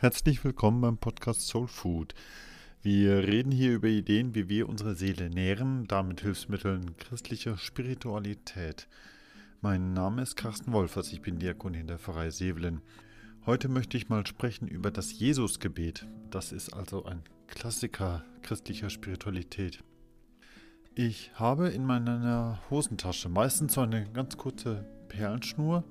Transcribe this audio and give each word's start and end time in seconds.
Herzlich 0.00 0.44
willkommen 0.44 0.80
beim 0.80 0.96
Podcast 0.96 1.48
Soul 1.48 1.66
Food. 1.66 2.14
Wir 2.82 3.26
reden 3.26 3.50
hier 3.50 3.72
über 3.72 3.88
Ideen, 3.88 4.32
wie 4.32 4.48
wir 4.48 4.68
unsere 4.68 4.94
Seele 4.94 5.28
nähren, 5.28 5.88
damit 5.88 6.20
Hilfsmitteln 6.20 6.96
christlicher 6.98 7.58
Spiritualität. 7.58 8.86
Mein 9.60 9.94
Name 9.94 10.22
ist 10.22 10.36
Carsten 10.36 10.72
Wolfers, 10.72 11.12
ich 11.12 11.20
bin 11.20 11.40
Diakon 11.40 11.74
in 11.74 11.88
der 11.88 11.98
Pfarrei 11.98 12.30
Sevelen. 12.30 12.80
Heute 13.44 13.68
möchte 13.68 13.96
ich 13.96 14.08
mal 14.08 14.24
sprechen 14.24 14.68
über 14.68 14.92
das 14.92 15.18
Jesusgebet. 15.18 16.06
Das 16.30 16.52
ist 16.52 16.72
also 16.72 17.04
ein 17.04 17.24
Klassiker 17.48 18.24
christlicher 18.42 18.90
Spiritualität. 18.90 19.82
Ich 20.94 21.32
habe 21.34 21.70
in 21.70 21.84
meiner 21.84 22.60
Hosentasche 22.70 23.28
meistens 23.28 23.74
so 23.74 23.80
eine 23.80 24.08
ganz 24.12 24.36
kurze 24.36 24.84
Perlenschnur. 25.08 25.82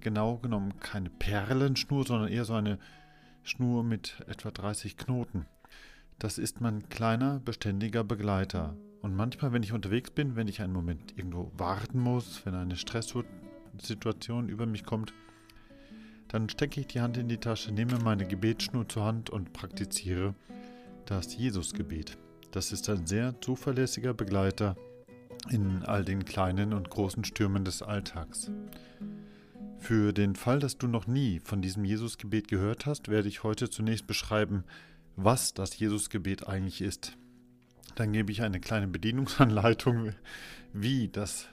Genau 0.00 0.38
genommen 0.38 0.80
keine 0.80 1.10
Perlenschnur, 1.10 2.04
sondern 2.04 2.28
eher 2.28 2.44
so 2.44 2.54
eine 2.54 2.80
Schnur 3.42 3.82
mit 3.82 4.22
etwa 4.28 4.50
30 4.50 4.96
Knoten. 4.96 5.46
Das 6.18 6.38
ist 6.38 6.60
mein 6.60 6.88
kleiner, 6.88 7.40
beständiger 7.40 8.04
Begleiter. 8.04 8.76
Und 9.00 9.16
manchmal, 9.16 9.52
wenn 9.52 9.64
ich 9.64 9.72
unterwegs 9.72 10.10
bin, 10.10 10.36
wenn 10.36 10.46
ich 10.46 10.62
einen 10.62 10.72
Moment 10.72 11.18
irgendwo 11.18 11.50
warten 11.56 11.98
muss, 11.98 12.46
wenn 12.46 12.54
eine 12.54 12.76
Stresssituation 12.76 14.48
über 14.48 14.66
mich 14.66 14.84
kommt, 14.84 15.12
dann 16.28 16.48
stecke 16.48 16.80
ich 16.80 16.86
die 16.86 17.00
Hand 17.00 17.16
in 17.16 17.28
die 17.28 17.38
Tasche, 17.38 17.72
nehme 17.72 17.98
meine 17.98 18.26
Gebetsschnur 18.26 18.88
zur 18.88 19.04
Hand 19.04 19.28
und 19.30 19.52
praktiziere 19.52 20.34
das 21.04 21.36
Jesusgebet. 21.36 22.16
Das 22.52 22.70
ist 22.70 22.88
ein 22.88 23.06
sehr 23.06 23.40
zuverlässiger 23.40 24.14
Begleiter 24.14 24.76
in 25.50 25.82
all 25.82 26.04
den 26.04 26.24
kleinen 26.24 26.72
und 26.72 26.88
großen 26.88 27.24
Stürmen 27.24 27.64
des 27.64 27.82
Alltags. 27.82 28.50
Für 29.82 30.12
den 30.12 30.36
Fall, 30.36 30.60
dass 30.60 30.78
du 30.78 30.86
noch 30.86 31.08
nie 31.08 31.40
von 31.40 31.60
diesem 31.60 31.84
Jesusgebet 31.84 32.46
gehört 32.46 32.86
hast, 32.86 33.08
werde 33.08 33.26
ich 33.26 33.42
heute 33.42 33.68
zunächst 33.68 34.06
beschreiben, 34.06 34.62
was 35.16 35.54
das 35.54 35.76
Jesusgebet 35.76 36.46
eigentlich 36.46 36.80
ist. 36.80 37.18
Dann 37.96 38.12
gebe 38.12 38.30
ich 38.30 38.42
eine 38.42 38.60
kleine 38.60 38.86
Bedienungsanleitung, 38.86 40.12
wie 40.72 41.08
das 41.08 41.48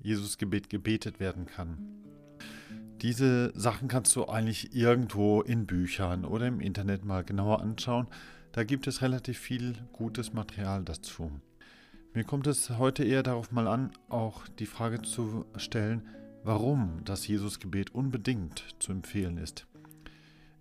Jesusgebet 0.00 0.70
gebetet 0.70 1.18
werden 1.18 1.46
kann. 1.46 1.76
Diese 3.00 3.52
Sachen 3.58 3.88
kannst 3.88 4.14
du 4.14 4.28
eigentlich 4.28 4.76
irgendwo 4.76 5.42
in 5.42 5.66
Büchern 5.66 6.24
oder 6.24 6.46
im 6.46 6.60
Internet 6.60 7.04
mal 7.04 7.24
genauer 7.24 7.62
anschauen. 7.62 8.06
Da 8.52 8.62
gibt 8.62 8.86
es 8.86 9.02
relativ 9.02 9.40
viel 9.40 9.74
gutes 9.90 10.32
Material 10.32 10.84
dazu. 10.84 11.32
Mir 12.14 12.22
kommt 12.22 12.46
es 12.46 12.70
heute 12.78 13.02
eher 13.02 13.24
darauf 13.24 13.50
mal 13.50 13.66
an, 13.66 13.90
auch 14.08 14.46
die 14.46 14.66
Frage 14.66 15.02
zu 15.02 15.46
stellen, 15.56 16.06
warum 16.44 17.00
das 17.04 17.26
Jesusgebet 17.26 17.94
unbedingt 17.94 18.64
zu 18.78 18.92
empfehlen 18.92 19.38
ist. 19.38 19.66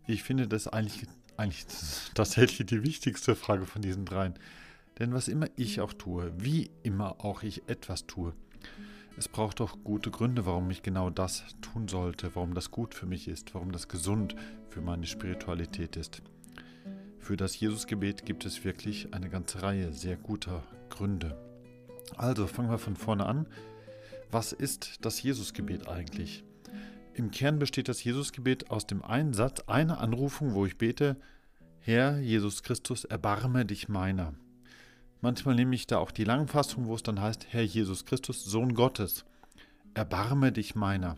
Ich 0.07 0.23
finde 0.23 0.47
das 0.47 0.67
eigentlich, 0.67 1.07
eigentlich 1.37 1.65
tatsächlich 2.13 2.67
die 2.67 2.83
wichtigste 2.83 3.35
Frage 3.35 3.65
von 3.65 3.81
diesen 3.81 4.05
dreien. 4.05 4.33
Denn 4.99 5.13
was 5.13 5.27
immer 5.27 5.47
ich 5.55 5.81
auch 5.81 5.93
tue, 5.93 6.31
wie 6.37 6.69
immer 6.83 7.23
auch 7.23 7.43
ich 7.43 7.67
etwas 7.67 8.05
tue, 8.05 8.33
es 9.17 9.27
braucht 9.27 9.59
doch 9.59 9.77
gute 9.83 10.09
Gründe, 10.09 10.45
warum 10.45 10.69
ich 10.71 10.83
genau 10.83 11.09
das 11.09 11.43
tun 11.61 11.87
sollte, 11.87 12.31
warum 12.33 12.53
das 12.53 12.71
gut 12.71 12.95
für 12.95 13.05
mich 13.05 13.27
ist, 13.27 13.53
warum 13.53 13.71
das 13.71 13.87
gesund 13.87 14.35
für 14.69 14.81
meine 14.81 15.05
Spiritualität 15.05 15.95
ist. 15.97 16.21
Für 17.19 17.37
das 17.37 17.59
Jesusgebet 17.59 18.25
gibt 18.25 18.45
es 18.45 18.63
wirklich 18.63 19.13
eine 19.13 19.29
ganze 19.29 19.61
Reihe 19.61 19.93
sehr 19.93 20.15
guter 20.15 20.63
Gründe. 20.89 21.37
Also 22.17 22.47
fangen 22.47 22.71
wir 22.71 22.79
von 22.79 22.95
vorne 22.95 23.25
an. 23.25 23.47
Was 24.31 24.53
ist 24.53 24.99
das 25.01 25.21
Jesusgebet 25.21 25.89
eigentlich? 25.89 26.45
Im 27.13 27.31
Kern 27.31 27.59
besteht 27.59 27.89
das 27.89 28.01
Jesusgebet 28.01 28.71
aus 28.71 28.87
dem 28.87 29.03
einen 29.03 29.33
Satz, 29.33 29.59
einer 29.67 29.99
Anrufung, 29.99 30.53
wo 30.53 30.65
ich 30.65 30.77
bete, 30.77 31.17
Herr 31.81 32.17
Jesus 32.19 32.63
Christus, 32.63 33.03
erbarme 33.03 33.65
dich 33.65 33.89
meiner. 33.89 34.33
Manchmal 35.19 35.55
nehme 35.55 35.75
ich 35.75 35.85
da 35.85 35.97
auch 35.97 36.11
die 36.11 36.23
Langfassung, 36.23 36.85
wo 36.85 36.95
es 36.95 37.03
dann 37.03 37.19
heißt, 37.19 37.47
Herr 37.49 37.63
Jesus 37.63 38.05
Christus, 38.05 38.45
Sohn 38.45 38.73
Gottes, 38.73 39.25
erbarme 39.95 40.53
dich 40.53 40.75
meiner. 40.75 41.15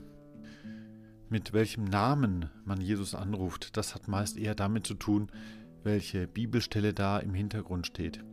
Mit 1.29 1.53
welchem 1.53 1.83
Namen 1.83 2.49
man 2.65 2.81
Jesus 2.81 3.13
anruft, 3.13 3.77
das 3.77 3.93
hat 3.93 4.07
meist 4.07 4.37
eher 4.37 4.55
damit 4.55 4.87
zu 4.87 4.95
tun, 4.95 5.31
welche 5.83 6.27
Bibelstelle 6.27 6.93
da 6.95 7.19
im 7.19 7.35
Hintergrund 7.35 7.85
steht. 7.85 8.23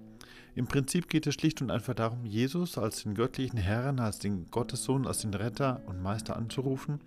Im 0.60 0.66
Prinzip 0.66 1.08
geht 1.08 1.26
es 1.26 1.36
schlicht 1.36 1.62
und 1.62 1.70
einfach 1.70 1.94
darum, 1.94 2.26
Jesus 2.26 2.76
als 2.76 3.02
den 3.02 3.14
göttlichen 3.14 3.56
Herrn, 3.56 3.98
als 3.98 4.18
den 4.18 4.50
Gottessohn, 4.50 5.06
als 5.06 5.22
den 5.22 5.32
Retter 5.32 5.80
und 5.86 6.02
Meister 6.02 6.36
anzurufen, 6.36 7.00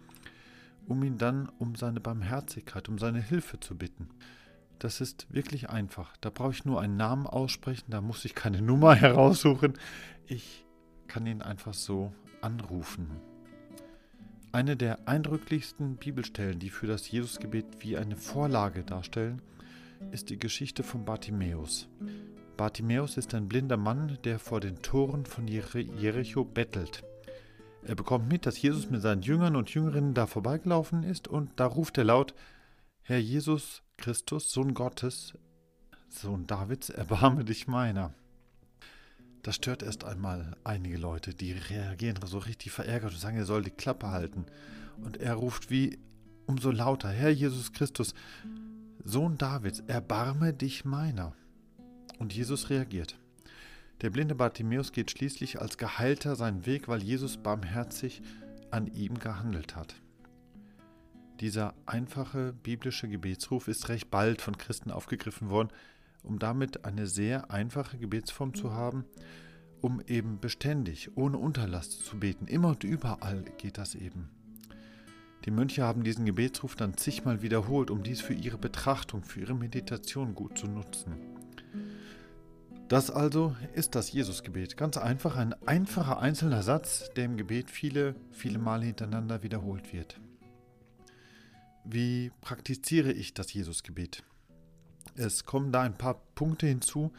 um 0.87 1.03
ihn 1.03 1.19
dann 1.19 1.49
um 1.59 1.75
seine 1.75 1.99
Barmherzigkeit, 1.99 2.89
um 2.89 2.97
seine 2.97 3.21
Hilfe 3.21 3.59
zu 3.59 3.77
bitten. 3.77 4.09
Das 4.79 5.01
ist 5.01 5.27
wirklich 5.31 5.69
einfach. 5.69 6.17
Da 6.17 6.31
brauche 6.31 6.53
ich 6.53 6.65
nur 6.65 6.81
einen 6.81 6.97
Namen 6.97 7.27
aussprechen, 7.27 7.91
da 7.91 8.01
muss 8.01 8.25
ich 8.25 8.33
keine 8.33 8.59
Nummer 8.63 8.95
heraussuchen. 8.95 9.73
Ich 10.25 10.65
kann 11.05 11.27
ihn 11.27 11.43
einfach 11.43 11.75
so 11.75 12.11
anrufen. 12.41 13.07
Eine 14.51 14.75
der 14.75 15.07
eindrücklichsten 15.07 15.97
Bibelstellen, 15.97 16.57
die 16.57 16.71
für 16.71 16.87
das 16.87 17.11
Jesusgebet 17.11 17.67
wie 17.81 17.97
eine 17.97 18.15
Vorlage 18.15 18.83
darstellen, 18.83 19.43
ist 20.09 20.31
die 20.31 20.39
Geschichte 20.39 20.81
von 20.81 21.05
Bartimäus. 21.05 21.87
Bartimäus 22.57 23.17
ist 23.17 23.33
ein 23.33 23.47
blinder 23.47 23.77
Mann, 23.77 24.17
der 24.23 24.39
vor 24.39 24.59
den 24.59 24.81
Toren 24.81 25.25
von 25.25 25.47
Jericho 25.47 26.45
bettelt. 26.45 27.03
Er 27.83 27.95
bekommt 27.95 28.29
mit, 28.29 28.45
dass 28.45 28.61
Jesus 28.61 28.89
mit 28.89 29.01
seinen 29.01 29.23
Jüngern 29.23 29.55
und 29.55 29.69
Jüngerinnen 29.71 30.13
da 30.13 30.27
vorbeigelaufen 30.27 31.03
ist 31.03 31.27
und 31.27 31.51
da 31.57 31.65
ruft 31.65 31.97
er 31.97 32.05
laut, 32.05 32.33
Herr 33.01 33.17
Jesus 33.17 33.83
Christus, 33.97 34.51
Sohn 34.51 34.73
Gottes, 34.73 35.33
Sohn 36.09 36.47
Davids, 36.47 36.89
erbarme 36.89 37.43
dich 37.43 37.67
meiner. 37.67 38.13
Das 39.41 39.55
stört 39.55 39.83
erst 39.83 40.05
einmal 40.05 40.55
einige 40.63 40.97
Leute, 40.97 41.33
die 41.33 41.51
reagieren 41.51 42.17
so 42.25 42.37
richtig 42.37 42.71
verärgert 42.71 43.11
und 43.11 43.19
sagen, 43.19 43.37
er 43.37 43.45
soll 43.45 43.63
die 43.63 43.71
Klappe 43.71 44.11
halten. 44.11 44.45
Und 45.03 45.17
er 45.17 45.33
ruft 45.33 45.69
wie 45.69 45.99
umso 46.45 46.71
lauter, 46.71 47.09
Herr 47.09 47.31
Jesus 47.31 47.73
Christus, 47.73 48.13
Sohn 49.03 49.37
Davids, 49.37 49.81
erbarme 49.87 50.53
dich 50.53 50.85
meiner. 50.85 51.35
Und 52.19 52.33
Jesus 52.33 52.69
reagiert. 52.69 53.17
Der 54.01 54.09
blinde 54.09 54.35
Bartimäus 54.35 54.91
geht 54.91 55.11
schließlich 55.11 55.61
als 55.61 55.77
Geheilter 55.77 56.35
seinen 56.35 56.65
Weg, 56.65 56.87
weil 56.87 57.01
Jesus 57.01 57.37
barmherzig 57.37 58.21
an 58.71 58.87
ihm 58.87 59.19
gehandelt 59.19 59.75
hat. 59.75 59.95
Dieser 61.39 61.73
einfache 61.85 62.53
biblische 62.53 63.07
Gebetsruf 63.07 63.67
ist 63.67 63.89
recht 63.89 64.09
bald 64.11 64.41
von 64.41 64.57
Christen 64.57 64.91
aufgegriffen 64.91 65.49
worden, 65.49 65.69
um 66.23 66.39
damit 66.39 66.85
eine 66.85 67.07
sehr 67.07 67.51
einfache 67.51 67.97
Gebetsform 67.97 68.53
zu 68.53 68.71
haben, 68.71 69.05
um 69.81 70.01
eben 70.07 70.39
beständig, 70.39 71.17
ohne 71.17 71.37
Unterlass 71.37 71.99
zu 71.99 72.17
beten. 72.17 72.47
Immer 72.47 72.69
und 72.69 72.83
überall 72.83 73.43
geht 73.57 73.77
das 73.77 73.95
eben. 73.95 74.29
Die 75.45 75.51
Mönche 75.51 75.83
haben 75.83 76.05
diesen 76.05 76.25
Gebetsruf 76.25 76.75
dann 76.75 76.95
zigmal 76.95 77.41
wiederholt, 77.41 77.91
um 77.91 78.01
dies 78.01 78.21
für 78.21 78.33
ihre 78.33 78.57
Betrachtung, 78.57 79.23
für 79.23 79.41
ihre 79.41 79.55
Meditation 79.55 80.35
gut 80.35 80.57
zu 80.57 80.67
nutzen. 80.67 81.15
Das 82.93 83.09
also 83.09 83.55
ist 83.73 83.95
das 83.95 84.11
Jesusgebet. 84.11 84.77
Ganz 84.77 84.97
einfach 84.97 85.35
ein 85.35 85.53
einfacher 85.65 86.19
einzelner 86.19 86.61
Satz, 86.61 87.09
der 87.15 87.25
im 87.25 87.37
Gebet 87.37 87.71
viele, 87.71 88.13
viele 88.29 88.59
Male 88.59 88.85
hintereinander 88.85 89.41
wiederholt 89.41 89.91
wird. 89.91 90.21
Wie 91.83 92.31
praktiziere 92.41 93.11
ich 93.11 93.33
das 93.33 93.51
Jesusgebet? 93.51 94.23
Es 95.15 95.43
kommen 95.43 95.71
da 95.71 95.81
ein 95.81 95.97
paar 95.97 96.21
Punkte 96.35 96.67
hinzu, 96.67 97.11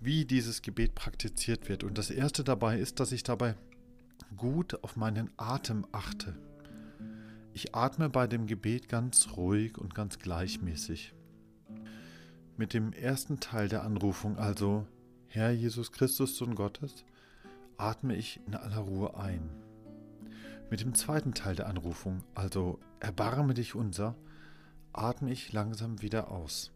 wie 0.00 0.24
dieses 0.24 0.60
Gebet 0.60 0.96
praktiziert 0.96 1.68
wird. 1.68 1.84
Und 1.84 1.98
das 1.98 2.10
erste 2.10 2.42
dabei 2.42 2.80
ist, 2.80 2.98
dass 2.98 3.12
ich 3.12 3.22
dabei 3.22 3.54
gut 4.36 4.82
auf 4.82 4.96
meinen 4.96 5.30
Atem 5.36 5.86
achte. 5.92 6.34
Ich 7.52 7.76
atme 7.76 8.08
bei 8.08 8.26
dem 8.26 8.48
Gebet 8.48 8.88
ganz 8.88 9.28
ruhig 9.36 9.78
und 9.78 9.94
ganz 9.94 10.18
gleichmäßig. 10.18 11.14
Mit 12.56 12.74
dem 12.74 12.92
ersten 12.92 13.38
Teil 13.38 13.68
der 13.68 13.84
Anrufung, 13.84 14.36
also 14.36 14.84
Herr 15.34 15.50
Jesus 15.50 15.92
Christus, 15.92 16.36
Sohn 16.36 16.54
Gottes, 16.54 17.06
atme 17.78 18.14
ich 18.14 18.38
in 18.46 18.54
aller 18.54 18.80
Ruhe 18.80 19.16
ein. 19.16 19.48
Mit 20.68 20.82
dem 20.82 20.94
zweiten 20.94 21.32
Teil 21.32 21.56
der 21.56 21.68
Anrufung, 21.68 22.22
also 22.34 22.78
Erbarme 23.00 23.54
dich 23.54 23.74
unser, 23.74 24.14
atme 24.92 25.32
ich 25.32 25.50
langsam 25.50 26.02
wieder 26.02 26.30
aus. 26.30 26.70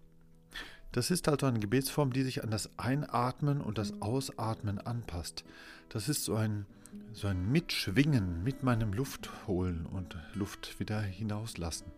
Das 0.91 1.11
ist 1.11 1.29
also 1.29 1.45
eine 1.45 1.59
Gebetsform, 1.59 2.15
die 2.15 2.23
sich 2.23 2.45
an 2.45 2.51
das 2.51 2.71
Einatmen 2.79 3.61
und 3.61 3.77
das 3.77 4.01
Ausatmen 4.01 4.79
anpasst. 4.79 5.45
Das 5.91 6.09
ist 6.09 6.25
so 6.25 6.35
ein 6.35 6.65
so 7.13 7.29
ein 7.29 7.53
Mitschwingen 7.53 8.43
mit 8.43 8.63
meinem 8.63 8.95
Luft 8.95 9.29
holen 9.47 9.85
und 9.85 10.17
Luft 10.33 10.81
wieder 10.81 11.03
hinauslassen. 11.03 11.93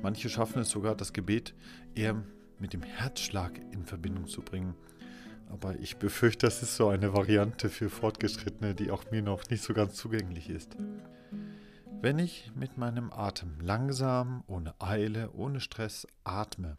Manche 0.00 0.30
schaffen 0.30 0.62
es 0.62 0.70
sogar, 0.70 0.94
das 0.94 1.12
Gebet 1.12 1.52
eher 1.94 2.22
mit 2.58 2.72
dem 2.72 2.82
Herzschlag 2.82 3.60
in 3.72 3.84
Verbindung 3.84 4.26
zu 4.26 4.40
bringen. 4.40 4.74
Aber 5.50 5.78
ich 5.78 5.96
befürchte, 5.96 6.46
das 6.46 6.62
ist 6.62 6.76
so 6.76 6.88
eine 6.88 7.12
Variante 7.12 7.68
für 7.68 7.90
Fortgeschrittene, 7.90 8.74
die 8.74 8.90
auch 8.90 9.10
mir 9.10 9.22
noch 9.22 9.48
nicht 9.50 9.62
so 9.62 9.74
ganz 9.74 9.94
zugänglich 9.94 10.48
ist. 10.48 10.76
Wenn 12.00 12.18
ich 12.18 12.50
mit 12.54 12.78
meinem 12.78 13.12
Atem 13.12 13.60
langsam, 13.60 14.42
ohne 14.46 14.74
Eile, 14.80 15.32
ohne 15.32 15.60
Stress 15.60 16.06
atme, 16.24 16.76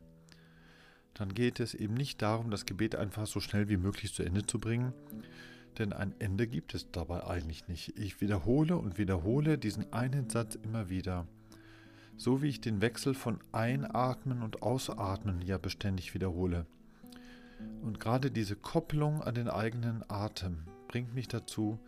dann 1.13 1.33
geht 1.33 1.59
es 1.59 1.73
eben 1.75 1.93
nicht 1.93 2.21
darum, 2.21 2.49
das 2.49 2.65
Gebet 2.65 2.95
einfach 2.95 3.27
so 3.27 3.39
schnell 3.39 3.69
wie 3.69 3.77
möglich 3.77 4.13
zu 4.13 4.23
Ende 4.23 4.45
zu 4.45 4.59
bringen, 4.59 4.93
denn 5.77 5.93
ein 5.93 6.15
Ende 6.19 6.47
gibt 6.47 6.73
es 6.73 6.91
dabei 6.91 7.25
eigentlich 7.27 7.67
nicht. 7.67 7.99
Ich 7.99 8.21
wiederhole 8.21 8.77
und 8.77 8.97
wiederhole 8.97 9.57
diesen 9.57 9.91
einen 9.93 10.29
Satz 10.29 10.55
immer 10.55 10.89
wieder, 10.89 11.27
so 12.17 12.41
wie 12.41 12.47
ich 12.47 12.61
den 12.61 12.81
Wechsel 12.81 13.13
von 13.13 13.39
Einatmen 13.51 14.41
und 14.41 14.63
Ausatmen 14.63 15.41
ja 15.41 15.57
beständig 15.57 16.13
wiederhole. 16.13 16.65
Und 17.81 17.99
gerade 17.99 18.31
diese 18.31 18.55
Kopplung 18.55 19.21
an 19.21 19.35
den 19.35 19.49
eigenen 19.49 20.03
Atem 20.09 20.63
bringt 20.87 21.13
mich 21.13 21.27
dazu, 21.27 21.79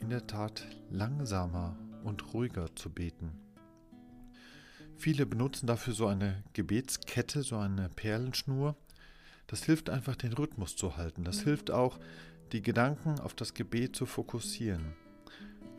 in 0.00 0.10
der 0.10 0.26
Tat 0.26 0.66
langsamer 0.90 1.76
und 2.04 2.34
ruhiger 2.34 2.74
zu 2.76 2.90
beten. 2.90 3.32
Viele 4.96 5.26
benutzen 5.26 5.66
dafür 5.66 5.92
so 5.92 6.06
eine 6.06 6.42
Gebetskette, 6.52 7.42
so 7.42 7.56
eine 7.56 7.88
Perlenschnur. 7.88 8.76
Das 9.46 9.64
hilft 9.64 9.90
einfach, 9.90 10.16
den 10.16 10.32
Rhythmus 10.32 10.76
zu 10.76 10.96
halten. 10.96 11.24
Das 11.24 11.40
hilft 11.40 11.70
auch, 11.70 11.98
die 12.52 12.62
Gedanken 12.62 13.18
auf 13.18 13.34
das 13.34 13.54
Gebet 13.54 13.96
zu 13.96 14.06
fokussieren. 14.06 14.94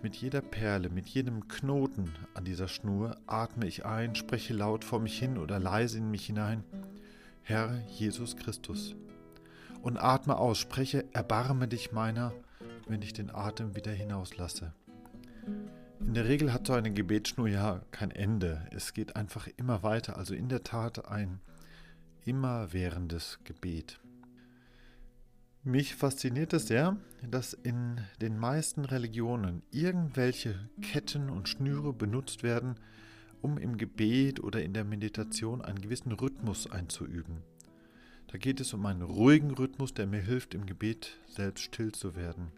Mit 0.01 0.15
jeder 0.15 0.41
Perle, 0.41 0.89
mit 0.89 1.07
jedem 1.07 1.47
Knoten 1.47 2.11
an 2.33 2.45
dieser 2.45 2.67
Schnur 2.67 3.17
atme 3.25 3.65
ich 3.65 3.85
ein, 3.85 4.15
spreche 4.15 4.53
laut 4.53 4.83
vor 4.83 4.99
mich 4.99 5.17
hin 5.17 5.37
oder 5.37 5.59
leise 5.59 5.97
in 5.97 6.11
mich 6.11 6.25
hinein, 6.25 6.63
Herr 7.41 7.81
Jesus 7.87 8.35
Christus. 8.35 8.95
Und 9.85 9.99
atme 9.99 10.37
aus, 10.37 10.57
spreche, 10.57 11.05
erbarme 11.13 11.67
dich 11.67 11.91
meiner, 11.91 12.33
wenn 12.87 13.03
ich 13.03 13.13
den 13.13 13.29
Atem 13.29 13.75
wieder 13.75 13.91
hinauslasse. 13.91 14.73
In 15.99 16.15
der 16.15 16.25
Regel 16.25 16.51
hat 16.51 16.65
so 16.65 16.73
eine 16.73 16.91
Gebetsschnur 16.91 17.47
ja 17.47 17.83
kein 17.91 18.09
Ende. 18.09 18.67
Es 18.71 18.95
geht 18.95 19.15
einfach 19.15 19.47
immer 19.57 19.83
weiter. 19.83 20.17
Also 20.17 20.33
in 20.33 20.49
der 20.49 20.63
Tat 20.63 21.07
ein 21.07 21.39
immerwährendes 22.25 23.37
Gebet. 23.43 23.99
Mich 25.63 25.93
fasziniert 25.93 26.53
es 26.53 26.65
sehr, 26.65 26.97
dass 27.29 27.53
in 27.53 28.01
den 28.21 28.39
meisten 28.39 28.85
Religionen 28.85 29.61
irgendwelche 29.69 30.67
Ketten 30.81 31.29
und 31.29 31.47
Schnüre 31.47 31.93
benutzt 31.93 32.41
werden, 32.41 32.79
um 33.39 33.59
im 33.59 33.77
Gebet 33.77 34.39
oder 34.39 34.63
in 34.63 34.73
der 34.73 34.83
Meditation 34.83 35.61
einen 35.61 35.79
gewissen 35.79 36.11
Rhythmus 36.11 36.71
einzuüben. 36.71 37.43
Da 38.35 38.39
geht 38.39 38.59
es 38.59 38.73
um 38.73 38.85
einen 38.85 39.01
ruhigen 39.01 39.51
Rhythmus, 39.51 39.93
der 39.93 40.07
mir 40.07 40.19
hilft, 40.19 40.55
im 40.55 40.65
Gebet 40.65 41.17
selbst 41.29 41.63
still 41.63 41.93
zu 41.93 42.17
werden. 42.17 42.51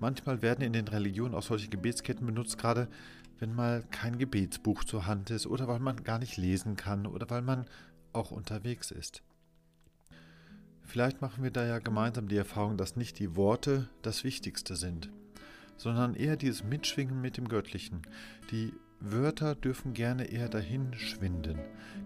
Manchmal 0.00 0.42
werden 0.42 0.64
in 0.64 0.72
den 0.72 0.88
Religionen 0.88 1.36
auch 1.36 1.44
solche 1.44 1.68
Gebetsketten 1.68 2.26
benutzt, 2.26 2.58
gerade 2.58 2.88
wenn 3.38 3.54
mal 3.54 3.84
kein 3.92 4.18
Gebetsbuch 4.18 4.82
zur 4.82 5.06
Hand 5.06 5.30
ist 5.30 5.46
oder 5.46 5.68
weil 5.68 5.78
man 5.78 6.02
gar 6.02 6.18
nicht 6.18 6.36
lesen 6.36 6.74
kann 6.74 7.06
oder 7.06 7.30
weil 7.30 7.42
man 7.42 7.66
auch 8.12 8.32
unterwegs 8.32 8.90
ist. 8.90 9.22
Vielleicht 10.82 11.20
machen 11.20 11.44
wir 11.44 11.52
da 11.52 11.64
ja 11.64 11.78
gemeinsam 11.78 12.26
die 12.26 12.36
Erfahrung, 12.36 12.76
dass 12.76 12.96
nicht 12.96 13.20
die 13.20 13.36
Worte 13.36 13.88
das 14.02 14.24
Wichtigste 14.24 14.74
sind, 14.74 15.10
sondern 15.76 16.16
eher 16.16 16.36
dieses 16.36 16.64
Mitschwingen 16.64 17.20
mit 17.20 17.36
dem 17.36 17.46
Göttlichen. 17.46 18.02
Die 18.50 18.72
Wörter 19.00 19.54
dürfen 19.54 19.94
gerne 19.94 20.24
eher 20.24 20.48
dahin 20.48 20.92
schwinden. 20.94 21.58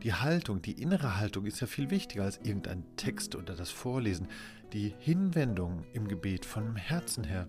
Die 0.03 0.13
Haltung, 0.13 0.61
die 0.61 0.81
innere 0.83 1.17
Haltung 1.17 1.47
ist 1.47 1.61
ja 1.61 1.67
viel 1.67 1.91
wichtiger 1.91 2.25
als 2.25 2.39
irgendein 2.39 2.85
Text 2.97 3.35
oder 3.35 3.55
das 3.57 3.71
Vorlesen. 3.71 4.29
Die 4.75 4.95
Hinwendung 4.99 5.85
im 5.95 6.07
Gebet 6.07 6.45
von 6.45 6.65
dem 6.65 6.77
Herzen 6.77 7.25
her 7.25 7.49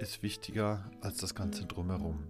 ist 0.00 0.22
wichtiger 0.22 0.90
als 1.00 1.18
das 1.18 1.34
Ganze 1.34 1.66
drumherum. 1.66 2.24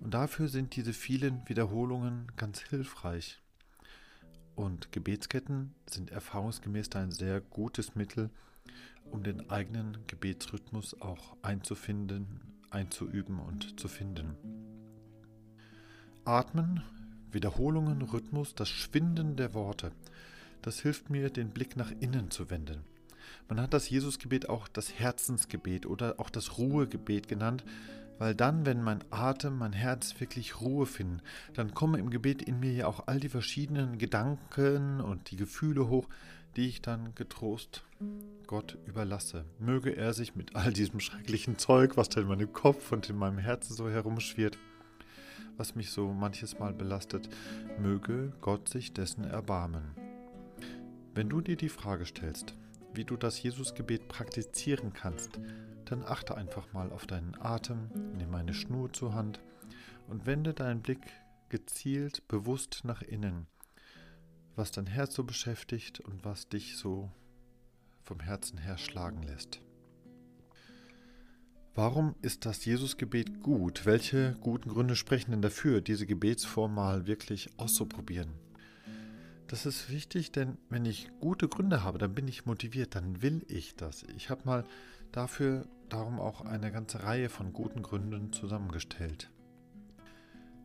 Und 0.00 0.14
dafür 0.14 0.48
sind 0.48 0.74
diese 0.76 0.92
vielen 0.92 1.46
Wiederholungen 1.48 2.32
ganz 2.36 2.60
hilfreich. 2.60 3.42
Und 4.54 4.90
Gebetsketten 4.90 5.74
sind 5.86 6.10
erfahrungsgemäß 6.10 6.92
ein 6.92 7.10
sehr 7.10 7.42
gutes 7.42 7.94
Mittel, 7.94 8.30
um 9.10 9.22
den 9.22 9.50
eigenen 9.50 9.98
Gebetsrhythmus 10.06 11.00
auch 11.02 11.36
einzufinden, 11.42 12.40
einzuüben 12.70 13.38
und 13.38 13.78
zu 13.78 13.88
finden. 13.88 14.34
Atmen, 16.26 16.82
Wiederholungen, 17.30 18.02
Rhythmus, 18.02 18.54
das 18.54 18.68
Schwinden 18.68 19.36
der 19.36 19.54
Worte, 19.54 19.92
das 20.62 20.80
hilft 20.80 21.10
mir, 21.10 21.30
den 21.30 21.50
Blick 21.50 21.76
nach 21.76 21.92
innen 22.00 22.30
zu 22.30 22.50
wenden. 22.50 22.84
Man 23.48 23.60
hat 23.60 23.72
das 23.72 23.88
Jesusgebet 23.88 24.48
auch 24.48 24.68
das 24.68 24.98
Herzensgebet 24.98 25.86
oder 25.86 26.18
auch 26.18 26.30
das 26.30 26.58
Ruhegebet 26.58 27.28
genannt, 27.28 27.64
weil 28.18 28.34
dann, 28.34 28.66
wenn 28.66 28.82
mein 28.82 29.04
Atem, 29.10 29.58
mein 29.58 29.72
Herz 29.72 30.18
wirklich 30.18 30.60
Ruhe 30.60 30.86
finden, 30.86 31.20
dann 31.54 31.74
kommen 31.74 32.00
im 32.00 32.10
Gebet 32.10 32.42
in 32.42 32.58
mir 32.58 32.72
ja 32.72 32.86
auch 32.86 33.06
all 33.06 33.20
die 33.20 33.28
verschiedenen 33.28 33.98
Gedanken 33.98 35.00
und 35.00 35.30
die 35.30 35.36
Gefühle 35.36 35.88
hoch, 35.88 36.08
die 36.56 36.68
ich 36.68 36.80
dann 36.80 37.14
getrost 37.14 37.84
Gott 38.46 38.78
überlasse. 38.86 39.44
Möge 39.58 39.94
er 39.94 40.14
sich 40.14 40.34
mit 40.34 40.56
all 40.56 40.72
diesem 40.72 41.00
schrecklichen 41.00 41.58
Zeug, 41.58 41.96
was 41.96 42.08
da 42.08 42.20
in 42.20 42.28
meinem 42.28 42.52
Kopf 42.52 42.92
und 42.92 43.10
in 43.10 43.16
meinem 43.16 43.38
Herzen 43.38 43.74
so 43.74 43.90
herumschwirrt, 43.90 44.56
was 45.56 45.74
mich 45.74 45.90
so 45.90 46.12
manches 46.12 46.58
Mal 46.58 46.72
belastet, 46.72 47.28
möge 47.78 48.32
Gott 48.40 48.68
sich 48.68 48.92
dessen 48.92 49.24
erbarmen. 49.24 49.94
Wenn 51.14 51.28
du 51.28 51.40
dir 51.40 51.56
die 51.56 51.68
Frage 51.68 52.04
stellst, 52.04 52.54
wie 52.92 53.04
du 53.04 53.16
das 53.16 53.42
Jesusgebet 53.42 54.08
praktizieren 54.08 54.92
kannst, 54.92 55.40
dann 55.86 56.02
achte 56.02 56.36
einfach 56.36 56.72
mal 56.72 56.90
auf 56.92 57.06
deinen 57.06 57.34
Atem, 57.40 57.90
nimm 58.16 58.34
eine 58.34 58.54
Schnur 58.54 58.92
zur 58.92 59.14
Hand 59.14 59.40
und 60.08 60.26
wende 60.26 60.54
deinen 60.54 60.82
Blick 60.82 61.06
gezielt, 61.48 62.26
bewusst 62.28 62.82
nach 62.84 63.02
innen, 63.02 63.46
was 64.56 64.72
dein 64.72 64.86
Herz 64.86 65.14
so 65.14 65.24
beschäftigt 65.24 66.00
und 66.00 66.24
was 66.24 66.48
dich 66.48 66.76
so 66.76 67.10
vom 68.02 68.20
Herzen 68.20 68.58
her 68.58 68.78
schlagen 68.78 69.22
lässt. 69.22 69.60
Warum 71.76 72.14
ist 72.22 72.46
das 72.46 72.64
Jesusgebet 72.64 73.42
gut? 73.42 73.84
Welche 73.84 74.34
guten 74.40 74.70
Gründe 74.70 74.96
sprechen 74.96 75.32
denn 75.32 75.42
dafür, 75.42 75.82
diese 75.82 76.06
Gebetsform 76.06 76.74
mal 76.74 77.06
wirklich 77.06 77.50
auszuprobieren? 77.58 78.30
Das 79.48 79.66
ist 79.66 79.90
wichtig, 79.90 80.32
denn 80.32 80.56
wenn 80.70 80.86
ich 80.86 81.10
gute 81.20 81.48
Gründe 81.48 81.84
habe, 81.84 81.98
dann 81.98 82.14
bin 82.14 82.28
ich 82.28 82.46
motiviert, 82.46 82.94
dann 82.94 83.20
will 83.20 83.44
ich 83.48 83.76
das. 83.76 84.04
Ich 84.16 84.30
habe 84.30 84.40
mal 84.44 84.64
dafür 85.12 85.66
darum 85.90 86.18
auch 86.18 86.40
eine 86.40 86.72
ganze 86.72 87.02
Reihe 87.02 87.28
von 87.28 87.52
guten 87.52 87.82
Gründen 87.82 88.32
zusammengestellt. 88.32 89.30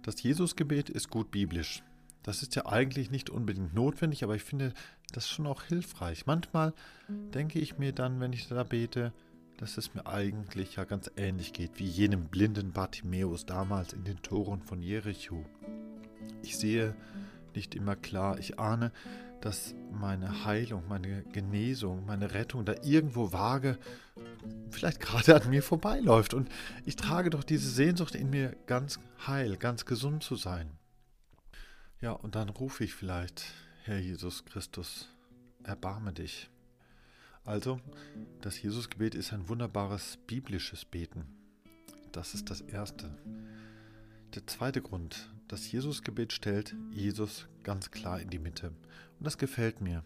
Das 0.04 0.24
Jesusgebet 0.24 0.90
ist 0.90 1.10
gut 1.10 1.30
biblisch. 1.30 1.84
Das 2.24 2.42
ist 2.42 2.56
ja 2.56 2.68
eigentlich 2.68 3.12
nicht 3.12 3.30
unbedingt 3.30 3.74
notwendig, 3.74 4.24
aber 4.24 4.38
ich 4.38 4.44
finde 4.44 4.74
das 5.12 5.28
schon 5.28 5.46
auch 5.46 5.64
hilfreich. 5.64 6.26
Manchmal 6.26 6.74
denke 7.34 7.60
ich 7.60 7.78
mir 7.78 7.92
dann, 7.92 8.22
wenn 8.22 8.32
ich 8.32 8.48
da 8.48 8.64
bete, 8.64 9.12
dass 9.62 9.78
es 9.78 9.94
mir 9.94 10.08
eigentlich 10.08 10.78
ja 10.78 10.86
ganz 10.86 11.12
ähnlich 11.18 11.54
geht 11.54 11.78
wie 11.78 11.86
jenem 11.86 12.30
blinden 12.30 12.72
Bartimäus 12.72 13.46
damals 13.46 13.94
in 13.94 14.04
den 14.04 14.20
Toren 14.24 14.64
von 14.64 14.82
Jericho. 14.82 15.46
Ich 16.42 16.58
sehe 16.58 16.96
nicht 17.54 17.76
immer 17.76 17.96
klar. 17.96 18.40
Ich 18.40 18.58
ahne, 18.58 18.92
dass 19.40 19.76
meine 19.92 20.46
Heilung, 20.46 20.88
meine 20.88 21.22
Genesung, 21.32 22.08
meine 22.08 22.34
Rettung 22.34 22.66
da 22.66 22.74
irgendwo 22.82 23.34
vage, 23.34 23.78
vielleicht 24.72 25.00
gerade 25.00 25.40
an 25.40 25.48
mir 25.52 25.62
vorbeiläuft. 25.62 26.34
Und 26.34 26.50
ich 26.84 26.96
trage 26.96 27.30
doch 27.30 27.44
diese 27.44 27.70
Sehnsucht 27.70 28.16
in 28.16 28.32
mir, 28.32 28.56
ganz 28.66 29.00
heil, 29.28 29.58
ganz 29.58 29.86
gesund 29.86 30.24
zu 30.24 30.38
sein. 30.38 30.72
Ja, 32.00 32.14
und 32.14 32.34
dann 32.34 32.50
rufe 32.50 32.84
ich 32.84 32.96
vielleicht, 32.96 33.46
Herr 33.84 34.00
Jesus 34.00 34.44
Christus, 34.44 35.08
erbarme 35.64 36.14
dich. 36.14 36.50
Also, 37.44 37.80
das 38.42 38.62
Jesusgebet 38.62 39.16
ist 39.16 39.34
ein 39.34 39.50
wunderbares 39.50 40.20
biblisches 40.28 40.86
Beten. 40.86 41.26
Das 42.12 42.36
ist 42.36 42.52
das 42.52 42.62
Erste. 42.62 43.10
Der 44.36 44.46
zweite 44.46 44.82
Grund, 44.82 45.34
das 45.48 45.72
Jesusgebet 45.72 46.34
stellt 46.34 46.76
Jesus 46.92 47.48
ganz 47.64 47.90
klar 47.90 48.22
in 48.22 48.30
die 48.30 48.40
Mitte. 48.40 48.68
Und 48.68 49.26
das 49.26 49.40
gefällt 49.40 49.82
mir. 49.82 50.04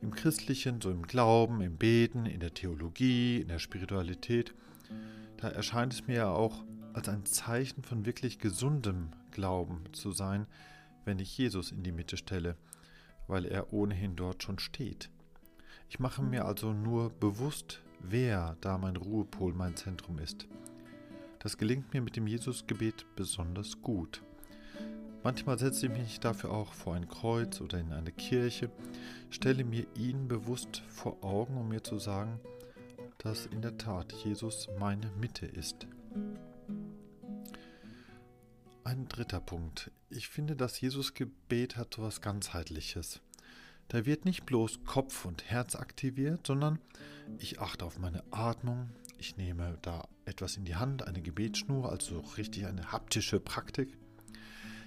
Im 0.00 0.10
Christlichen, 0.10 0.80
so 0.80 0.90
im 0.90 1.06
Glauben, 1.06 1.60
im 1.60 1.76
Beten, 1.76 2.24
in 2.24 2.40
der 2.40 2.54
Theologie, 2.54 3.40
in 3.40 3.48
der 3.48 3.58
Spiritualität, 3.58 4.54
da 5.36 5.48
erscheint 5.48 5.92
es 5.92 6.06
mir 6.06 6.16
ja 6.16 6.30
auch 6.30 6.64
als 6.94 7.08
ein 7.08 7.26
Zeichen 7.26 7.82
von 7.82 8.06
wirklich 8.06 8.38
gesundem 8.38 9.10
Glauben 9.30 9.84
zu 9.92 10.12
sein, 10.12 10.46
wenn 11.04 11.18
ich 11.18 11.36
Jesus 11.36 11.72
in 11.72 11.82
die 11.82 11.92
Mitte 11.92 12.16
stelle, 12.16 12.56
weil 13.26 13.44
er 13.44 13.72
ohnehin 13.72 14.16
dort 14.16 14.42
schon 14.42 14.58
steht. 14.58 15.10
Ich 15.90 15.98
mache 15.98 16.22
mir 16.22 16.44
also 16.44 16.72
nur 16.72 17.10
bewusst, 17.10 17.80
wer 17.98 18.56
da 18.60 18.78
mein 18.78 18.94
Ruhepol, 18.94 19.52
mein 19.52 19.74
Zentrum 19.74 20.20
ist. 20.20 20.46
Das 21.40 21.58
gelingt 21.58 21.92
mir 21.92 22.00
mit 22.00 22.14
dem 22.14 22.28
Jesusgebet 22.28 23.04
besonders 23.16 23.82
gut. 23.82 24.22
Manchmal 25.24 25.58
setze 25.58 25.86
ich 25.86 25.92
mich 25.92 26.20
dafür 26.20 26.52
auch 26.52 26.74
vor 26.74 26.94
ein 26.94 27.08
Kreuz 27.08 27.60
oder 27.60 27.80
in 27.80 27.92
eine 27.92 28.12
Kirche, 28.12 28.70
stelle 29.30 29.64
mir 29.64 29.84
ihn 29.96 30.28
bewusst 30.28 30.80
vor 30.88 31.24
Augen, 31.24 31.56
um 31.56 31.68
mir 31.68 31.82
zu 31.82 31.98
sagen, 31.98 32.38
dass 33.18 33.46
in 33.46 33.60
der 33.60 33.76
Tat 33.76 34.12
Jesus 34.12 34.68
meine 34.78 35.10
Mitte 35.20 35.44
ist. 35.44 35.88
Ein 38.84 39.08
dritter 39.08 39.40
Punkt. 39.40 39.90
Ich 40.08 40.28
finde, 40.28 40.54
das 40.54 40.80
Jesusgebet 40.80 41.76
hat 41.76 41.94
so 41.94 42.02
etwas 42.02 42.20
ganzheitliches. 42.20 43.20
Da 43.90 44.06
wird 44.06 44.24
nicht 44.24 44.46
bloß 44.46 44.84
Kopf 44.84 45.24
und 45.24 45.50
Herz 45.50 45.74
aktiviert, 45.74 46.46
sondern 46.46 46.78
ich 47.38 47.60
achte 47.60 47.84
auf 47.84 47.98
meine 47.98 48.22
Atmung, 48.30 48.88
ich 49.18 49.36
nehme 49.36 49.78
da 49.82 50.06
etwas 50.24 50.56
in 50.56 50.64
die 50.64 50.76
Hand, 50.76 51.08
eine 51.08 51.20
Gebetsschnur, 51.20 51.90
also 51.90 52.20
richtig 52.38 52.66
eine 52.66 52.92
haptische 52.92 53.40
Praktik. 53.40 53.98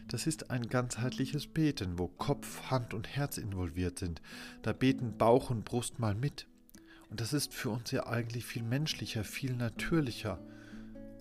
Das 0.08 0.26
ist 0.26 0.52
ein 0.52 0.70
ganzheitliches 0.70 1.48
Beten, 1.48 2.00
wo 2.00 2.08
Kopf, 2.08 2.72
Hand 2.72 2.94
und 2.94 3.10
Herz 3.10 3.38
involviert 3.38 4.00
sind. 4.00 4.22
Da 4.62 4.72
beten 4.72 5.18
Bauch 5.18 5.50
und 5.50 5.66
Brust 5.66 6.00
mal 6.00 6.16
mit. 6.16 6.48
Und 7.10 7.20
das 7.20 7.34
ist 7.34 7.54
für 7.54 7.72
uns 7.72 7.92
ja 7.92 8.08
eigentlich 8.08 8.46
viel 8.46 8.64
menschlicher, 8.64 9.26
viel 9.26 9.54
natürlicher 9.54 10.40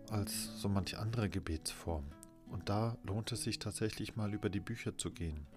als 0.09 0.61
so 0.61 0.69
manche 0.69 1.01
andere 1.01 1.29
Gebetsform. 1.29 2.05
Und 2.49 2.69
da 2.69 2.97
lohnt 3.03 3.33
es 3.33 3.43
sich 3.43 3.59
tatsächlich 3.59 4.15
mal 4.15 4.33
über 4.33 4.51
die 4.51 4.61
Bücher 4.61 4.97
zu 4.97 5.11
gehen. 5.11 5.49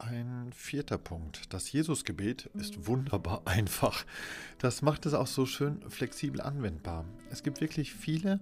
Ein 0.00 0.50
vierter 0.54 0.96
Punkt. 0.96 1.52
Das 1.52 1.70
Jesusgebet 1.72 2.46
ist 2.54 2.86
wunderbar 2.86 3.42
einfach. 3.44 4.06
Das 4.58 4.80
macht 4.80 5.04
es 5.04 5.12
auch 5.12 5.26
so 5.26 5.44
schön 5.44 5.82
flexibel 5.90 6.40
anwendbar. 6.40 7.04
Es 7.30 7.42
gibt 7.42 7.60
wirklich 7.60 7.92
viele, 7.92 8.40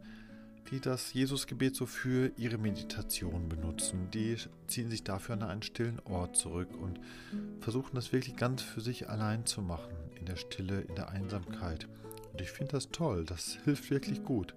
die 0.71 0.79
das 0.79 1.13
Jesusgebet 1.15 1.75
so 1.75 1.85
für 1.85 2.31
ihre 2.37 2.59
Meditation 2.59 3.49
benutzen. 3.49 4.09
Die 4.13 4.37
ziehen 4.69 4.89
sich 4.89 5.03
dafür 5.03 5.35
an 5.35 5.43
einen 5.43 5.63
stillen 5.63 5.99
Ort 6.05 6.37
zurück 6.37 6.69
und 6.81 7.01
versuchen 7.61 7.97
das 7.97 8.13
wirklich 8.13 8.37
ganz 8.37 8.63
für 8.63 8.81
sich 8.81 9.09
allein 9.09 9.45
zu 9.45 9.61
machen, 9.61 9.93
in 10.17 10.27
der 10.27 10.37
Stille, 10.37 10.83
in 10.83 10.95
der 10.95 11.09
Einsamkeit. 11.09 11.89
Und 12.33 12.41
ich 12.41 12.53
finde 12.53 12.73
das 12.73 12.91
toll, 12.91 13.25
das 13.25 13.59
hilft 13.65 13.91
wirklich 13.91 14.23
gut. 14.23 14.55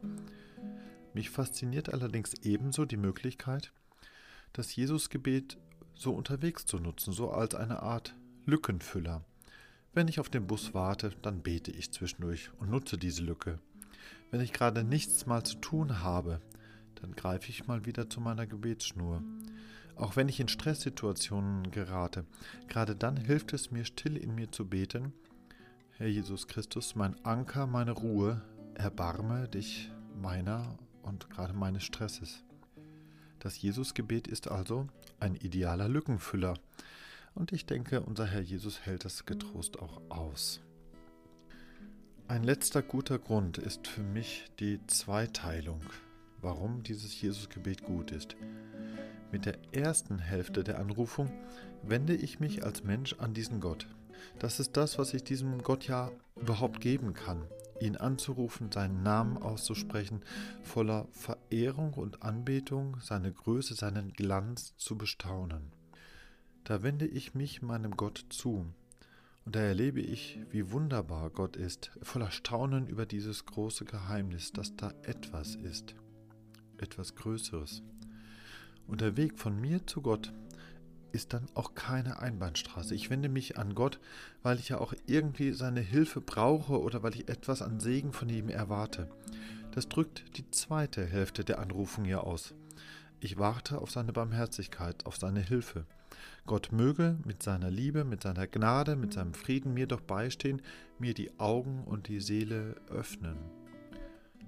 Mich 1.16 1.32
fasziniert 1.32 1.92
allerdings 1.92 2.36
ebenso 2.44 2.86
die 2.86 2.98
Möglichkeit, 2.98 3.72
das 4.54 4.76
Jesusgebet 4.76 5.58
so 6.02 6.14
unterwegs 6.14 6.66
zu 6.66 6.80
nutzen, 6.80 7.14
so 7.14 7.30
als 7.30 7.54
eine 7.54 7.84
Art 7.84 8.16
Lückenfüller. 8.46 9.24
Wenn 9.94 10.08
ich 10.08 10.20
auf 10.20 10.30
den 10.30 10.48
Bus 10.48 10.74
warte, 10.74 11.12
dann 11.22 11.44
bete 11.44 11.72
ich 11.72 11.92
zwischendurch 11.92 12.50
und 12.60 12.72
nutze 12.72 12.98
diese 12.98 13.22
Lücke. 13.22 13.60
Wenn 14.32 14.42
ich 14.42 14.52
gerade 14.52 14.84
nichts 14.84 15.26
mal 15.28 15.44
zu 15.44 15.58
tun 15.58 16.02
habe, 16.02 16.42
dann 16.96 17.12
greife 17.12 17.50
ich 17.50 17.68
mal 17.68 17.86
wieder 17.86 18.10
zu 18.10 18.20
meiner 18.20 18.48
Gebetsschnur. 18.48 19.22
Auch 19.96 20.16
wenn 20.16 20.30
ich 20.30 20.40
in 20.40 20.48
Stresssituationen 20.48 21.70
gerate, 21.70 22.26
gerade 22.68 22.96
dann 22.96 23.18
hilft 23.18 23.54
es 23.54 23.70
mir 23.70 23.86
still 23.86 24.18
in 24.18 24.34
mir 24.34 24.52
zu 24.52 24.68
beten. 24.68 25.14
Herr 25.98 26.08
Jesus 26.08 26.48
Christus, 26.48 26.96
mein 26.96 27.24
Anker, 27.24 27.68
meine 27.68 27.92
Ruhe, 27.92 28.42
erbarme 28.74 29.48
dich 29.50 29.92
meiner 30.20 30.80
und 31.04 31.30
gerade 31.30 31.54
meines 31.54 31.84
Stresses. 31.84 32.44
Das 33.42 33.60
Jesusgebet 33.60 34.28
ist 34.28 34.50
also 34.50 34.88
ein 35.20 35.36
idealer 35.36 35.90
Lückenfüller. 35.90 36.54
Und 37.34 37.52
ich 37.52 37.66
denke, 37.66 38.02
unser 38.02 38.28
Herr 38.28 38.42
Jesus 38.42 38.82
hält 38.82 39.04
das 39.04 39.26
getrost 39.26 39.80
auch 39.80 40.00
aus. 40.10 40.62
Ein 42.28 42.44
letzter 42.44 42.84
guter 42.84 43.18
Grund 43.18 43.58
ist 43.58 43.88
für 43.88 44.04
mich 44.04 44.46
die 44.60 44.80
Zweiteilung, 44.86 45.82
warum 46.40 46.84
dieses 46.84 47.20
Jesusgebet 47.20 47.84
gut 47.84 48.12
ist. 48.12 48.36
Mit 49.32 49.48
der 49.48 49.58
ersten 49.72 50.20
Hälfte 50.20 50.64
der 50.64 50.78
Anrufung 50.78 51.32
wende 51.82 52.14
ich 52.14 52.40
mich 52.40 52.64
als 52.64 52.84
Mensch 52.84 53.16
an 53.18 53.34
diesen 53.34 53.60
Gott. 53.60 53.88
Das 54.38 54.60
ist 54.60 54.78
das, 54.78 55.00
was 55.00 55.16
ich 55.16 55.24
diesem 55.24 55.64
Gott 55.64 55.88
ja 55.88 56.12
überhaupt 56.40 56.80
geben 56.80 57.16
kann. 57.16 57.48
Ihn 57.82 57.98
anzurufen, 57.98 58.72
seinen 58.72 59.04
Namen 59.04 59.38
auszusprechen, 59.38 60.22
voller 60.64 61.08
Verehrung 61.12 61.94
und 61.94 62.24
Anbetung, 62.24 62.98
seine 63.02 63.32
Größe, 63.32 63.74
seinen 63.74 64.14
Glanz 64.14 64.76
zu 64.78 64.98
bestaunen. 64.98 65.74
Da 66.64 66.84
wende 66.84 67.08
ich 67.08 67.34
mich 67.34 67.62
meinem 67.62 67.98
Gott 67.98 68.26
zu, 68.30 68.68
und 69.46 69.56
da 69.56 69.62
erlebe 69.62 70.02
ich, 70.02 70.40
wie 70.52 70.72
wunderbar 70.72 71.32
Gott 71.32 71.56
ist, 71.56 71.92
voller 72.04 72.30
Staunen 72.30 72.88
über 72.88 73.06
dieses 73.06 73.46
große 73.46 73.86
Geheimnis, 73.86 74.52
dass 74.52 74.76
da 74.76 74.94
etwas 75.02 75.56
ist, 75.56 75.96
etwas 76.78 77.16
Größeres. 77.16 77.82
Und 78.88 79.02
der 79.02 79.18
Weg 79.18 79.40
von 79.40 79.60
mir 79.60 79.88
zu 79.88 80.02
Gott 80.02 80.32
ist 81.12 81.34
dann 81.34 81.48
auch 81.54 81.76
keine 81.76 82.20
Einbahnstraße. 82.20 82.96
Ich 82.96 83.10
wende 83.10 83.30
mich 83.30 83.58
an 83.58 83.76
Gott, 83.76 84.00
weil 84.44 84.60
ich 84.60 84.70
ja 84.70 84.80
auch 84.80 84.94
irgendwie 85.08 85.52
seine 85.52 85.82
Hilfe 85.82 86.22
brauche 86.22 86.80
oder 86.80 87.04
weil 87.04 87.16
ich 87.16 87.30
etwas 87.30 87.62
an 87.62 87.80
Segen 87.80 88.14
von 88.14 88.30
ihm 88.30 88.50
erwarte. 88.50 89.10
Das 89.72 89.88
drückt 89.88 90.38
die 90.38 90.50
zweite 90.52 91.06
Hälfte 91.06 91.44
der 91.44 91.60
Anrufung 91.60 92.06
ja 92.06 92.20
aus. 92.20 92.54
Ich 93.20 93.38
warte 93.38 93.80
auf 93.80 93.92
seine 93.92 94.14
Barmherzigkeit, 94.14 95.06
auf 95.06 95.18
seine 95.18 95.42
Hilfe. 95.42 95.86
Gott 96.46 96.72
möge 96.72 97.18
mit 97.24 97.44
seiner 97.44 97.70
Liebe, 97.70 98.04
mit 98.04 98.24
seiner 98.24 98.48
Gnade, 98.48 98.96
mit 98.96 99.14
seinem 99.14 99.34
Frieden 99.34 99.74
mir 99.74 99.88
doch 99.88 100.02
beistehen, 100.02 100.62
mir 101.00 101.14
die 101.14 101.40
Augen 101.40 101.84
und 101.86 102.08
die 102.08 102.20
Seele 102.20 102.76
öffnen. 102.90 103.38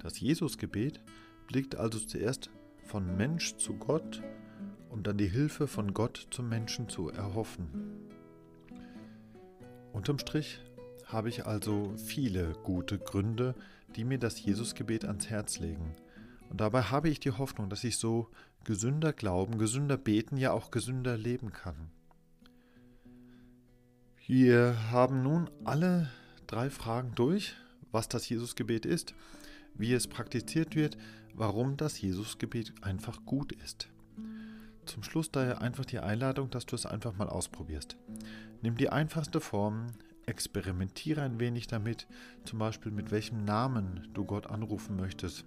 Das 0.02 0.20
Jesusgebet 0.20 1.00
blickt 1.48 1.76
also 1.76 2.00
zuerst 2.00 2.50
von 2.84 3.16
Mensch 3.16 3.56
zu 3.58 3.76
Gott, 3.76 4.22
um 4.94 5.02
dann 5.02 5.18
die 5.18 5.28
Hilfe 5.28 5.68
von 5.68 5.96
Gott 5.96 6.28
zum 6.30 6.48
Menschen 6.50 6.88
zu 6.88 7.10
erhoffen. 7.10 7.68
Unterm 9.92 10.20
Strich 10.20 10.62
habe 11.08 11.30
ich 11.30 11.48
also 11.48 11.96
viele 11.98 12.54
gute 12.64 13.00
Gründe, 13.00 13.56
die 13.96 14.06
mir 14.06 14.20
das 14.20 14.40
Jesusgebet 14.44 15.06
ans 15.06 15.30
Herz 15.30 15.58
legen. 15.58 15.96
Und 16.50 16.62
dabei 16.62 16.84
habe 16.84 17.10
ich 17.10 17.20
die 17.20 17.32
Hoffnung, 17.32 17.70
dass 17.70 17.84
ich 17.84 17.98
so 17.98 18.30
gesünder 18.66 19.14
glauben, 19.14 19.58
gesünder 19.58 19.98
beten, 19.98 20.38
ja 20.38 20.52
auch 20.52 20.70
gesünder 20.70 21.18
leben 21.18 21.52
kann. 21.52 21.90
Wir 24.28 24.92
haben 24.92 25.24
nun 25.24 25.50
alle 25.64 26.12
drei 26.46 26.70
Fragen 26.70 27.14
durch, 27.16 27.56
was 27.92 28.10
das 28.10 28.30
Jesusgebet 28.30 28.86
ist, 28.86 29.16
wie 29.74 29.92
es 29.94 30.08
praktiziert 30.08 30.76
wird, 30.76 30.98
warum 31.34 31.78
das 31.78 32.00
Jesusgebet 32.00 32.74
einfach 32.84 33.26
gut 33.26 33.54
ist. 33.54 33.90
Zum 34.86 35.04
Schluss 35.04 35.32
daher 35.32 35.62
einfach 35.62 35.86
die 35.86 36.00
Einladung, 36.00 36.50
dass 36.50 36.66
du 36.66 36.76
es 36.76 36.86
einfach 36.86 37.16
mal 37.16 37.30
ausprobierst. 37.30 37.98
Nimm 38.62 38.76
die 38.76 38.90
einfachste 38.90 39.42
Form, 39.42 39.88
experimentiere 40.26 41.22
ein 41.22 41.40
wenig 41.40 41.68
damit, 41.68 42.08
zum 42.46 42.60
Beispiel 42.60 42.92
mit 42.92 43.12
welchem 43.12 43.44
Namen 43.44 44.08
du 44.14 44.26
Gott 44.26 44.48
anrufen 44.48 44.96
möchtest 44.96 45.46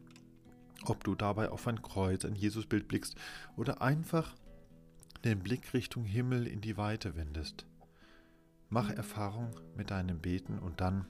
ob 0.91 1.05
du 1.05 1.15
dabei 1.15 1.51
auf 1.51 1.67
ein 1.67 1.83
Kreuz, 1.83 2.25
ein 2.25 2.35
Jesusbild 2.35 2.89
blickst 2.89 3.17
oder 3.57 3.83
einfach 3.83 4.35
den 5.25 5.41
Blick 5.41 5.75
Richtung 5.75 6.05
Himmel 6.05 6.47
in 6.47 6.61
die 6.61 6.77
Weite 6.77 7.17
wendest. 7.17 7.67
Mach 8.69 8.91
Erfahrung 8.91 9.51
mit 9.77 9.91
deinem 9.91 10.21
Beten 10.21 10.59
und 10.59 10.81
dann 10.81 11.07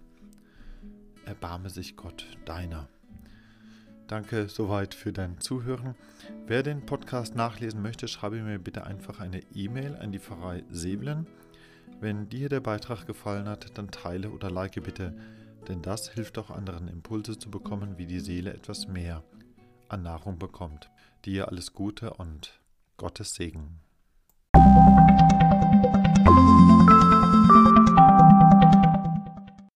erbarme 1.25 1.71
sich 1.71 1.97
Gott 1.97 2.27
deiner. 2.45 2.89
Danke 4.07 4.49
soweit 4.49 4.95
für 4.95 5.13
dein 5.13 5.41
Zuhören. 5.41 5.97
Wer 6.47 6.63
den 6.63 6.87
Podcast 6.87 7.35
nachlesen 7.35 7.83
möchte, 7.83 8.07
schreibe 8.07 8.41
mir 8.41 8.61
bitte 8.61 8.85
einfach 8.87 9.19
eine 9.19 9.41
E-Mail 9.53 9.97
an 9.97 10.13
die 10.13 10.21
Pfarrei 10.21 10.63
Seblen. 10.71 11.27
Wenn 12.01 12.29
dir 12.29 12.49
der 12.49 12.61
Beitrag 12.61 13.07
gefallen 13.07 13.49
hat, 13.49 13.77
dann 13.77 13.91
teile 13.91 14.31
oder 14.31 14.49
like 14.49 14.81
bitte, 14.81 15.17
denn 15.67 15.83
das 15.83 16.09
hilft 16.11 16.39
auch 16.39 16.51
anderen 16.51 16.87
Impulse 16.87 17.37
zu 17.37 17.51
bekommen, 17.51 17.99
wie 17.99 18.07
die 18.07 18.21
Seele 18.21 18.55
etwas 18.55 18.87
mehr 18.87 19.25
an 19.89 20.03
Nahrung 20.03 20.39
bekommt. 20.39 20.89
Dir 21.25 21.49
alles 21.49 21.73
Gute 21.73 22.15
und 22.15 22.61
Gottes 22.97 23.35
Segen. 23.35 23.86